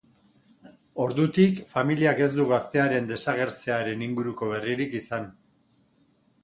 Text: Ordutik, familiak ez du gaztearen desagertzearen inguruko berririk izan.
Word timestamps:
Ordutik, 1.03 1.59
familiak 1.73 2.21
ez 2.29 2.31
du 2.39 2.47
gaztearen 2.53 3.13
desagertzearen 3.13 4.03
inguruko 4.09 4.51
berririk 4.55 4.99
izan. 5.03 5.31